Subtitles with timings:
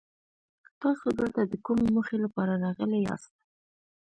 [0.81, 3.33] تاسو دلته د کومې موخې لپاره راغلي ياست؟